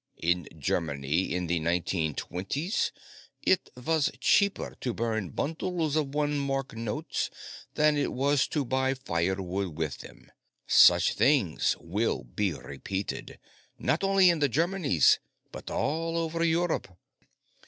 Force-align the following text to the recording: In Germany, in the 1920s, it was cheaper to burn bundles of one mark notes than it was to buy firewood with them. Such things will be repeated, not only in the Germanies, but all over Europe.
In 0.17 0.47
Germany, 0.57 1.31
in 1.31 1.45
the 1.45 1.59
1920s, 1.59 2.89
it 3.43 3.69
was 3.77 4.11
cheaper 4.19 4.73
to 4.81 4.95
burn 4.95 5.29
bundles 5.29 5.95
of 5.95 6.15
one 6.15 6.39
mark 6.39 6.75
notes 6.75 7.29
than 7.75 7.95
it 7.95 8.11
was 8.11 8.47
to 8.47 8.65
buy 8.65 8.95
firewood 8.95 9.77
with 9.77 9.99
them. 9.99 10.31
Such 10.65 11.13
things 11.13 11.75
will 11.79 12.23
be 12.23 12.51
repeated, 12.51 13.37
not 13.77 14.03
only 14.03 14.31
in 14.31 14.39
the 14.39 14.49
Germanies, 14.49 15.19
but 15.51 15.69
all 15.69 16.17
over 16.17 16.43
Europe. 16.43 16.97